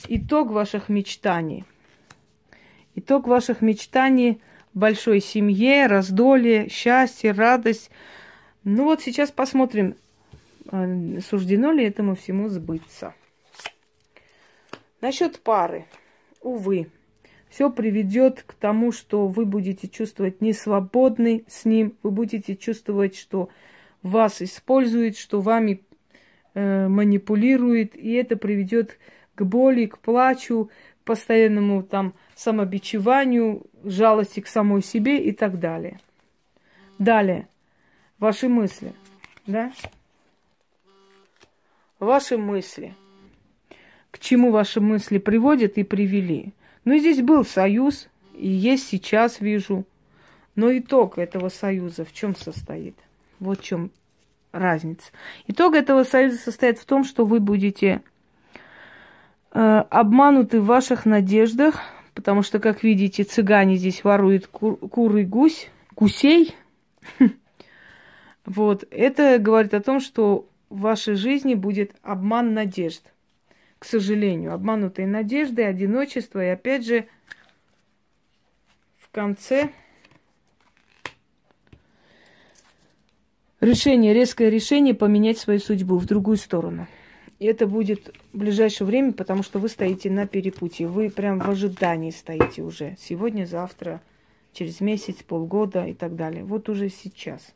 [0.08, 1.64] Итог ваших мечтаний.
[2.94, 4.40] Итог ваших мечтаний
[4.74, 7.90] большой семье, раздолье, счастье, радость.
[8.64, 9.96] Ну вот сейчас посмотрим,
[10.70, 13.14] э, суждено ли этому всему сбыться.
[15.00, 15.86] Насчет пары.
[16.40, 16.88] Увы,
[17.52, 23.50] все приведет к тому, что вы будете чувствовать несвободный с ним, вы будете чувствовать, что
[24.02, 25.82] вас использует, что вами
[26.54, 28.98] э, манипулирует, и это приведет
[29.34, 30.70] к боли, к плачу,
[31.04, 36.00] постоянному там самобичеванию, жалости к самой себе и так далее.
[36.98, 37.48] Далее,
[38.18, 38.94] ваши мысли,
[39.46, 39.72] да?
[41.98, 42.94] Ваши мысли–
[44.12, 46.52] к чему ваши мысли приводят и привели.
[46.84, 49.84] Ну, здесь был союз, и есть сейчас, вижу.
[50.54, 52.96] Но итог этого союза в чем состоит?
[53.38, 53.90] Вот в чем
[54.52, 55.10] разница.
[55.46, 58.02] Итог этого союза состоит в том, что вы будете
[59.52, 61.80] э, обмануты в ваших надеждах,
[62.14, 66.54] потому что, как видите, цыгане здесь воруют кур, кур и гусь, гусей.
[68.44, 73.11] Вот, это говорит о том, что в вашей жизни будет обман надежд
[73.82, 76.38] к сожалению, обманутые надежды, одиночество.
[76.40, 77.08] И опять же,
[78.96, 79.70] в конце
[83.60, 86.86] решение, резкое решение поменять свою судьбу в другую сторону.
[87.40, 90.86] И это будет в ближайшее время, потому что вы стоите на перепутье.
[90.86, 92.94] Вы прям в ожидании стоите уже.
[93.00, 94.00] Сегодня, завтра,
[94.52, 96.44] через месяц, полгода и так далее.
[96.44, 97.52] Вот уже сейчас.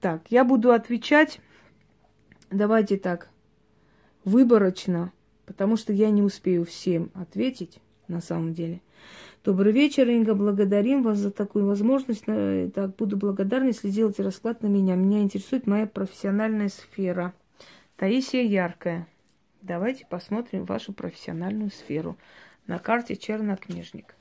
[0.00, 1.40] Так, я буду отвечать.
[2.50, 3.28] Давайте так
[4.24, 5.12] выборочно,
[5.46, 8.80] потому что я не успею всем ответить на самом деле.
[9.42, 10.34] Добрый вечер, Инга.
[10.34, 12.24] Благодарим вас за такую возможность.
[12.26, 14.96] Э, так, буду благодарна, если сделаете расклад на меня.
[14.96, 17.32] Меня интересует моя профессиональная сфера.
[17.96, 19.08] Таисия Яркая.
[19.62, 22.18] Давайте посмотрим вашу профессиональную сферу
[22.66, 24.14] на карте чернокнижник.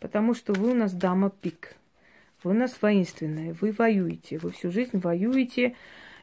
[0.00, 1.76] Потому что вы у нас дама пик.
[2.42, 3.54] Вы у нас воинственная.
[3.60, 4.38] Вы воюете.
[4.38, 5.74] Вы всю жизнь воюете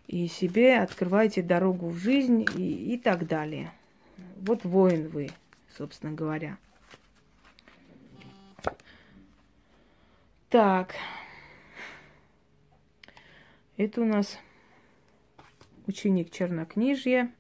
[0.10, 3.72] и себе открываете дорогу в жизнь и, и так далее.
[4.38, 5.30] Вот воин вы,
[5.78, 6.58] собственно говоря.
[10.50, 10.96] Так.
[13.78, 14.40] Это у нас
[15.86, 17.32] ученик чернокнижья,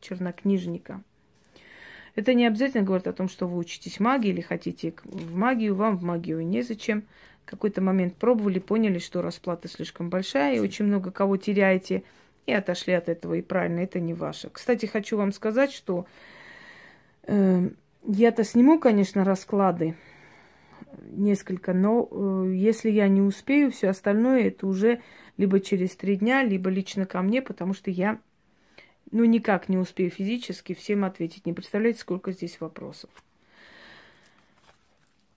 [0.00, 1.04] чернокнижника.
[2.16, 5.96] Это не обязательно говорит о том, что вы учитесь магии или хотите в магию, вам
[5.96, 7.06] в магию незачем.
[7.46, 12.02] Какой-то момент пробовали, поняли, что расплата слишком большая, и очень много кого теряете,
[12.44, 14.50] и отошли от этого, и правильно, это не ваше.
[14.50, 16.06] Кстати, хочу вам сказать, что
[17.22, 17.70] э,
[18.06, 19.94] я-то сниму, конечно, расклады
[21.10, 25.00] несколько, но э, если я не успею, все остальное это уже
[25.36, 28.18] либо через три дня, либо лично ко мне, потому что я
[29.12, 31.46] ну, никак не успею физически всем ответить.
[31.46, 33.10] Не представляете, сколько здесь вопросов.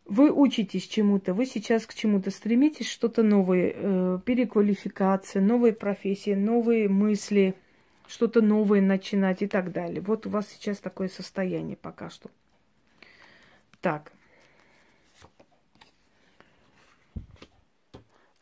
[0.10, 6.90] Вы учитесь чему-то, вы сейчас к чему-то стремитесь, что-то новое, э, переквалификация, новые профессии, новые
[6.90, 7.54] мысли,
[8.08, 10.02] что-то новое начинать и так далее.
[10.02, 12.32] Вот у вас сейчас такое состояние пока что.
[13.82, 14.12] Так.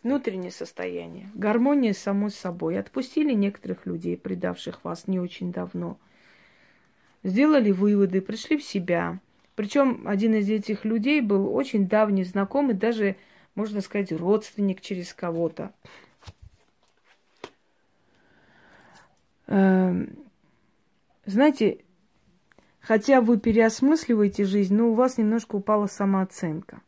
[0.03, 1.29] Внутреннее состояние.
[1.33, 2.79] Гармония с самой собой.
[2.79, 5.99] Отпустили некоторых людей, предавших вас не очень давно.
[7.23, 9.19] Сделали выводы, пришли в себя.
[9.57, 13.15] Причем один из этих людей был очень давний знакомый, даже,
[13.55, 15.73] можно сказать, родственник через кого-то.
[19.47, 20.15] Эм,
[21.25, 21.79] знаете,
[22.81, 26.81] хотя вы переосмысливаете жизнь, но у вас немножко упала самооценка.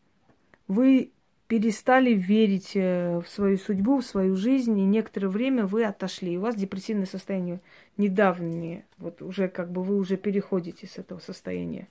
[0.68, 1.12] Вы
[1.48, 6.38] перестали верить э, в свою судьбу, в свою жизнь, и некоторое время вы отошли.
[6.38, 7.62] У вас депрессивное состояние
[7.98, 8.86] недавнее.
[9.00, 11.88] Вот уже как бы вы уже переходите с этого состояния.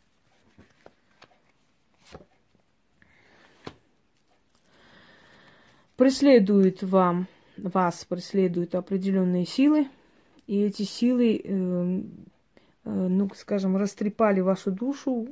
[5.99, 9.89] Преследуют вам, вас преследуют определенные силы,
[10.47, 12.03] и эти силы, э, э,
[12.85, 15.27] ну, скажем, растрепали вашу душу,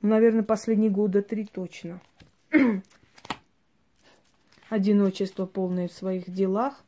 [0.00, 2.00] ну, наверное, последние года три точно.
[4.70, 6.82] Одиночество полное в своих делах.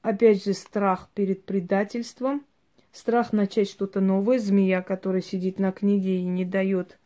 [0.00, 2.46] Опять же, страх перед предательством,
[2.92, 6.98] страх начать что-то новое, змея, которая сидит на книге и не дает,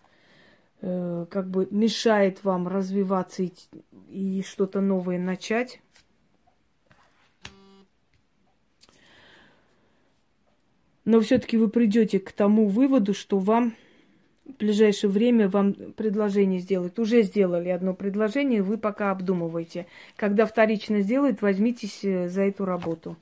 [0.85, 3.53] э, как бы мешает вам развиваться и,
[4.11, 5.81] и что-то новое начать.
[11.07, 13.75] Но все-таки вы придете к тому выводу, что вам
[14.45, 16.99] в ближайшее время вам предложение сделают.
[16.99, 19.87] Уже сделали одно предложение, вы пока обдумываете.
[20.17, 23.17] Когда вторично сделают, возьмитесь э, за эту работу.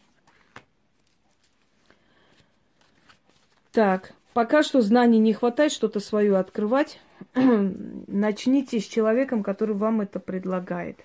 [3.71, 7.01] Так, пока что знаний не хватает, что-то свое открывать.
[7.35, 11.05] Начните с человеком, который вам это предлагает.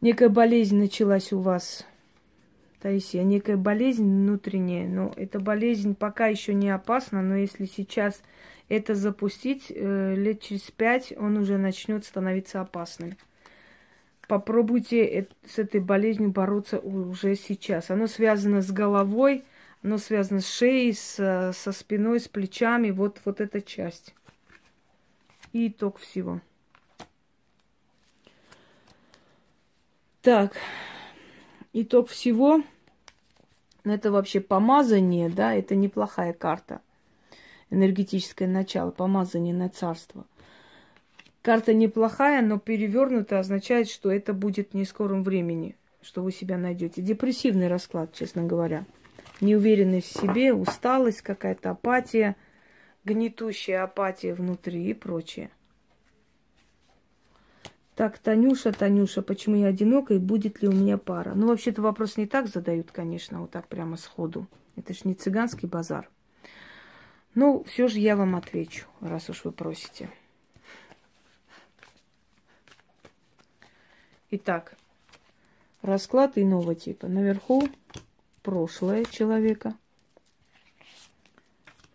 [0.00, 1.86] Некая болезнь началась у вас
[2.80, 8.22] Таисия, некая болезнь внутренняя, но эта болезнь пока еще не опасна, но если сейчас
[8.68, 13.16] это запустить, э, лет через пять он уже начнет становиться опасным.
[14.28, 17.90] Попробуйте с этой болезнью бороться уже сейчас.
[17.90, 19.44] Оно связано с головой,
[19.86, 22.90] оно связано с шеей, с, со спиной, с плечами.
[22.90, 24.16] Вот, вот эта часть.
[25.52, 26.40] И итог всего.
[30.22, 30.56] Так,
[31.72, 32.62] итог всего,
[33.84, 36.80] это вообще помазание, да, это неплохая карта.
[37.70, 40.26] Энергетическое начало, помазание на царство.
[41.42, 47.02] Карта неплохая, но перевернутая означает, что это будет не скором времени, что вы себя найдете.
[47.02, 48.84] Депрессивный расклад, честно говоря.
[49.40, 52.36] Неуверенность в себе, усталость, какая-то апатия,
[53.04, 55.50] гнетущая апатия внутри и прочее.
[57.94, 61.32] Так, Танюша, Танюша, почему я одинока и будет ли у меня пара?
[61.34, 64.46] Ну, вообще-то вопрос не так задают, конечно, вот так прямо сходу.
[64.76, 66.10] Это ж не цыганский базар.
[67.34, 70.10] Ну, все же я вам отвечу, раз уж вы просите.
[74.30, 74.76] Итак,
[75.80, 77.06] расклад иного типа.
[77.08, 77.66] Наверху
[78.46, 79.74] прошлое человека,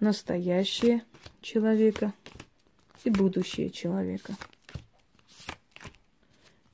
[0.01, 1.05] настоящее
[1.39, 2.11] человека
[3.05, 4.33] и будущее человека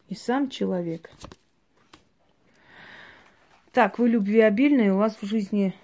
[0.10, 1.12] и сам человек.
[3.72, 5.76] Так, вы любвеобильные, у вас в жизни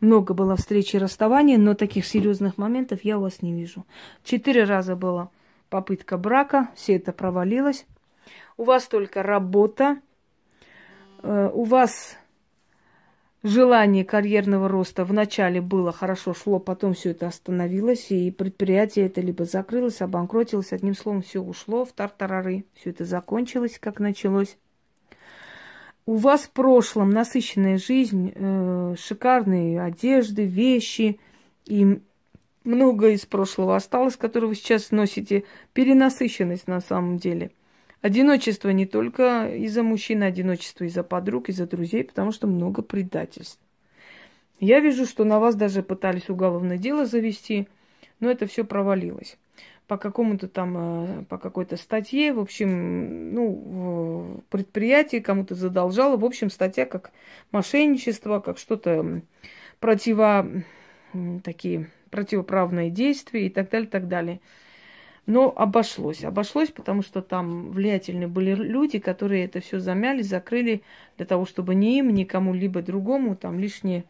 [0.00, 3.84] много было встреч и расставаний, но таких серьезных моментов я у вас не вижу.
[4.22, 5.28] Четыре раза была
[5.68, 7.84] попытка брака, все это провалилось.
[8.56, 10.00] У вас только работа,
[11.22, 12.16] э, у вас
[13.44, 19.44] желание карьерного роста вначале было хорошо шло, потом все это остановилось, и предприятие это либо
[19.44, 24.56] закрылось, обанкротилось, одним словом, все ушло в тартарары, все это закончилось, как началось.
[26.06, 31.18] у вас в прошлом насыщенная жизнь, э, шикарные одежды, вещи,
[31.64, 32.00] и
[32.64, 35.44] много из прошлого осталось, которое вы сейчас носите.
[35.72, 37.50] Перенасыщенность на самом деле.
[38.04, 43.58] Одиночество не только из-за мужчин, одиночество из-за подруг, из-за друзей, потому что много предательств.
[44.60, 47.66] Я вижу, что на вас даже пытались уголовное дело завести,
[48.20, 49.38] но это все провалилось
[49.86, 56.50] по какому-то там, э, по какой-то статье, в общем, ну, предприятие кому-то задолжало, в общем,
[56.50, 57.10] статья как
[57.52, 59.22] мошенничество, как что-то
[59.80, 60.46] противо,
[61.42, 64.40] такие противоправные действия и так далее, так далее.
[65.26, 66.22] Но обошлось.
[66.22, 70.82] Обошлось, потому что там влиятельные были люди, которые это все замяли, закрыли
[71.16, 74.04] для того, чтобы ни им, ни кому-либо другому там лишнее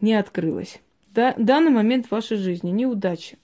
[0.00, 0.80] не открылось.
[1.12, 3.36] Да, данный момент в вашей жизни неудача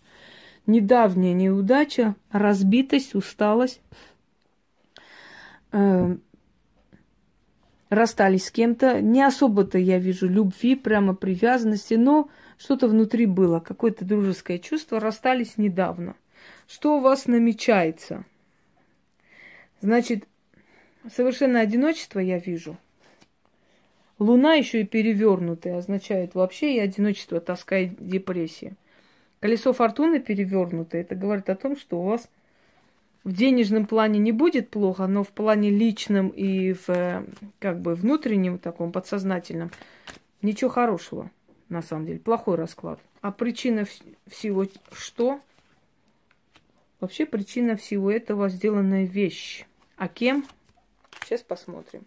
[0.67, 3.81] недавняя неудача, разбитость, усталость,
[5.73, 6.17] э,
[7.91, 9.01] расстались с кем-то.
[9.01, 15.59] Не особо-то я вижу любви, прямо привязанности, но что-то внутри было, какое-то дружеское чувство, расстались
[15.59, 16.17] недавно.
[16.67, 18.25] Что у вас намечается?
[19.81, 20.27] Значит,
[21.15, 22.77] совершенно одиночество я вижу.
[24.19, 28.75] Луна еще и перевернутая означает вообще и одиночество, тоска и депрессия.
[29.41, 30.97] Колесо фортуны перевернуто.
[30.97, 32.31] Это говорит о том, что у вас
[33.25, 37.25] в денежном плане не будет плохо, но в плане личном и в э,
[37.59, 39.71] как бы внутреннем таком подсознательном
[40.43, 41.31] ничего хорошего
[41.69, 42.21] на самом деле.
[42.21, 43.01] Плохой расклад.
[43.21, 43.87] А причина
[44.27, 45.41] всего что?
[47.01, 49.65] Вообще причина всего этого сделанная вещь.
[49.97, 50.47] А кем?
[51.25, 52.05] Сейчас посмотрим.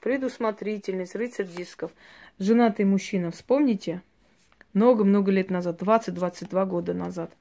[0.00, 1.92] Предусмотрительность, рыцарь дисков.
[2.38, 4.02] Женатый мужчина, вспомните?
[4.72, 7.32] много-много лет назад, 20-22 года назад.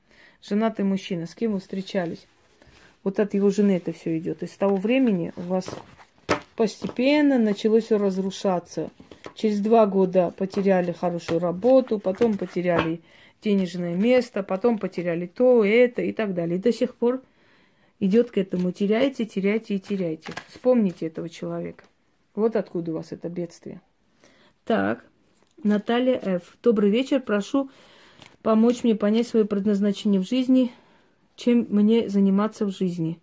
[0.41, 2.25] Женатый мужчина, с кем вы встречались?
[3.03, 4.43] Вот от его жены это все идет.
[4.43, 5.69] И с того времени у вас
[6.55, 8.89] постепенно началось все разрушаться.
[9.35, 13.01] Через два года потеряли хорошую работу, потом потеряли
[13.41, 16.57] денежное место, потом потеряли то, это и так далее.
[16.57, 17.21] И до сих пор
[17.99, 18.71] идет к этому.
[18.71, 20.33] Теряете, теряете и теряете.
[20.47, 21.83] Вспомните этого человека.
[22.35, 23.81] Вот откуда у вас это бедствие.
[24.65, 25.05] Так.
[25.63, 26.57] Наталья Ф.
[26.63, 27.19] Добрый вечер.
[27.21, 27.69] Прошу
[28.41, 30.71] помочь мне понять свое предназначение в жизни,
[31.35, 33.19] чем мне заниматься в жизни.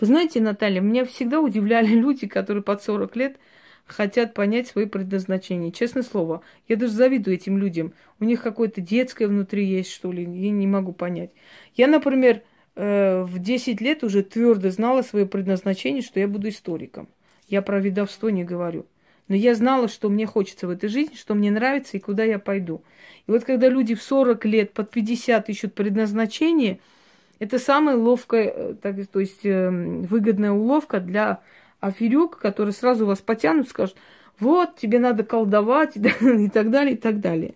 [0.00, 3.38] Вы знаете, Наталья, меня всегда удивляли люди, которые под 40 лет
[3.86, 5.72] хотят понять свое предназначение.
[5.72, 7.92] Честное слово, я даже завидую этим людям.
[8.20, 11.30] У них какое-то детское внутри есть, что ли, я не могу понять.
[11.74, 12.42] Я, например,
[12.76, 17.08] э, в 10 лет уже твердо знала свое предназначение, что я буду историком.
[17.48, 18.86] Я про видовство не говорю.
[19.28, 22.38] Но я знала, что мне хочется в этой жизни, что мне нравится и куда я
[22.38, 22.82] пойду.
[23.26, 26.78] И вот когда люди в 40 лет, под 50 ищут предназначение,
[27.38, 31.40] это самая ловкая, э, так, то есть э, выгодная уловка для
[31.86, 33.96] аферюк, которые сразу вас потянут, скажут,
[34.38, 37.54] вот, тебе надо колдовать и так далее, и так далее.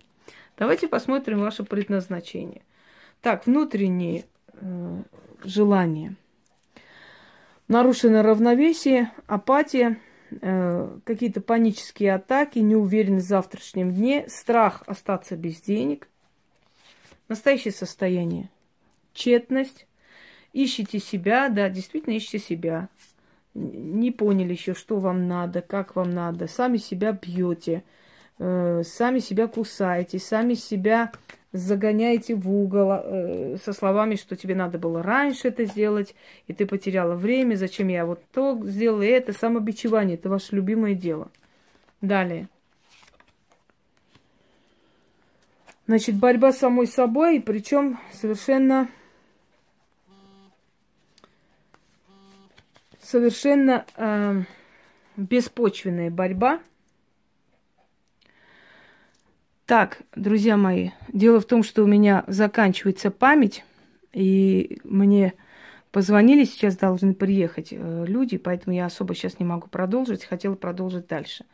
[0.57, 2.63] Давайте посмотрим ваше предназначение.
[3.21, 4.25] Так, внутренние
[4.55, 5.03] э,
[5.45, 6.15] желания.
[7.69, 9.99] Нарушено равновесие, апатия–
[10.43, 16.09] Э, какие-то панические атаки, неуверенность в завтрашнем дне, страх остаться без денег,
[17.29, 18.51] настоящее состояние,
[19.15, 19.87] тщетность,
[20.53, 22.89] ищите себя, да, действительно ищите себя,
[23.55, 27.83] не поняли еще, что вам надо, как вам надо, сами себя бьете,
[28.39, 31.13] э, сами себя кусаете, сами себя
[31.53, 36.15] загоняете в угол э, со словами, что тебе надо было раньше это сделать,
[36.47, 40.95] и ты потеряла время, зачем я вот то сделала, и это самобичевание, это ваше любимое
[40.95, 41.31] дело.
[42.01, 42.49] Далее.
[45.87, 48.89] Значит, борьба с самой собой, причем совершенно
[53.09, 54.43] совершенно э,
[55.17, 56.61] беспочвенная борьба–
[59.69, 63.67] так, друзья мои, дело в том, что у меня заканчивается память,
[64.15, 65.35] и мне
[65.91, 71.07] позвонили, сейчас должны приехать э, люди, поэтому я особо сейчас не могу продолжить, хотела продолжить
[71.07, 71.45] дальше.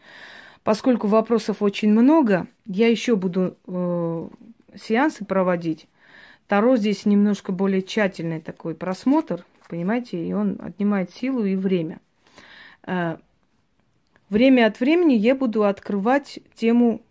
[0.62, 4.28] Поскольку вопросов очень много, я еще буду э,
[4.80, 5.88] сеансы проводить.
[6.46, 12.00] Таро здесь немножко более тщательный такой просмотр, понимаете, и он отнимает силу и время.
[12.86, 13.16] Э,
[14.28, 17.02] время от времени я буду открывать тему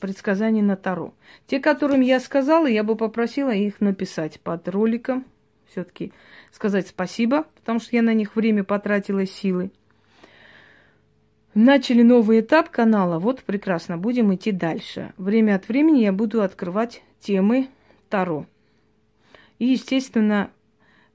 [0.00, 1.14] предсказаний на Таро.
[1.46, 5.24] Те, которым я сказала, я бы попросила их написать под роликом.
[5.70, 6.12] Все-таки
[6.52, 9.70] сказать спасибо, потому что я на них время потратила силы.
[11.54, 13.18] Начали новый этап канала.
[13.18, 15.12] Вот прекрасно, будем идти дальше.
[15.18, 17.68] Время от времени я буду открывать темы
[18.08, 18.46] Таро.
[19.58, 20.50] И, естественно,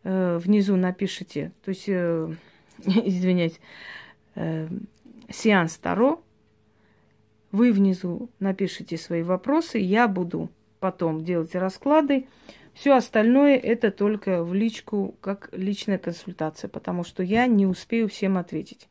[0.04, 2.34] внизу напишите, то есть, э,
[2.86, 3.60] извиняюсь,
[4.36, 4.68] э,
[5.30, 6.22] сеанс Таро.
[7.52, 10.50] Вы внизу напишите свои вопросы, я буду
[10.80, 12.26] потом делать расклады.
[12.74, 18.38] Все остальное это только в личку, как личная консультация, потому что я не успею всем
[18.38, 18.90] ответить.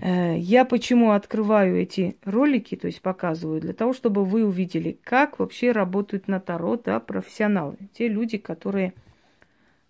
[0.00, 5.38] Э, я почему открываю эти ролики, то есть показываю, для того, чтобы вы увидели, как
[5.38, 7.76] вообще работают на Таро да, профессионалы.
[7.92, 8.94] Те люди, которые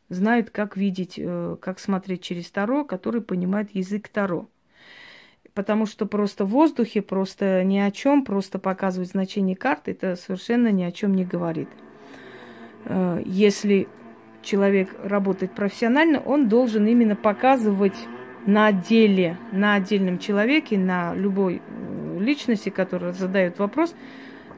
[0.08, 4.48] знают, как видеть, э, как смотреть через Таро, которые понимают язык Таро.
[5.54, 10.68] Потому что просто в воздухе, просто ни о чем, просто показывать значение карты, это совершенно
[10.68, 11.68] ни о чем не говорит.
[12.84, 13.88] Э, если
[14.42, 17.96] человек работает профессионально, он должен именно показывать
[18.46, 23.94] на деле, на отдельном человеке, на любой э, личности, которая задает вопрос,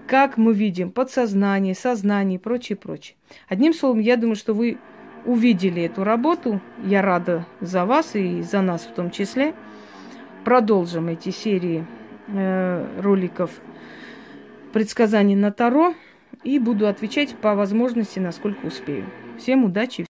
[0.07, 3.17] как мы видим подсознание, сознание и прочее, прочее.
[3.49, 4.79] Одним словом, я думаю, что вы
[5.27, 6.61] увидели эту работу.
[6.85, 9.55] Я рада за вас и за нас в том числе.
[10.45, 11.87] Продолжим эти серии
[12.29, 13.51] э, роликов
[14.73, 15.95] предсказаний на Таро
[16.45, 19.07] и буду отвечать по возможности, насколько успею.
[19.39, 20.05] Всем удачи!